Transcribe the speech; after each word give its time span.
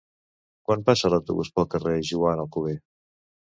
Quan 0.69 0.85
passa 0.87 1.11
l'autobús 1.15 1.53
pel 1.59 1.69
carrer 1.75 1.95
Joan 2.11 2.43
Alcover? 2.47 2.77